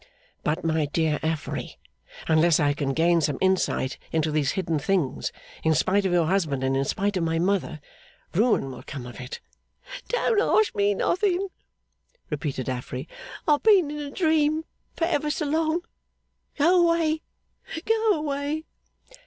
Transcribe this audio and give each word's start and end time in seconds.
'But 0.43 0.63
my 0.65 0.87
dear 0.87 1.19
Affery; 1.21 1.77
unless 2.27 2.59
I 2.59 2.73
can 2.73 2.93
gain 2.95 3.21
some 3.21 3.37
insight 3.39 3.99
into 4.11 4.31
these 4.31 4.53
hidden 4.53 4.79
things, 4.79 5.31
in 5.63 5.75
spite 5.75 6.07
of 6.07 6.11
your 6.11 6.25
husband 6.25 6.63
and 6.63 6.75
in 6.75 6.85
spite 6.85 7.17
of 7.17 7.23
my 7.23 7.37
mother, 7.37 7.79
ruin 8.33 8.71
will 8.71 8.81
come 8.81 9.05
of 9.05 9.21
it.' 9.21 9.41
'Don't 10.07 10.41
ask 10.41 10.73
me 10.73 10.95
nothing,' 10.95 11.49
repeated 12.31 12.67
Affery. 12.67 13.07
'I 13.47 13.51
have 13.51 13.61
been 13.61 13.91
in 13.91 13.99
a 13.99 14.09
dream 14.09 14.65
for 14.95 15.05
ever 15.05 15.29
so 15.29 15.45
long. 15.45 15.81
Go 16.57 16.81
away, 16.89 17.21
go 17.85 18.13
away! 18.13 18.65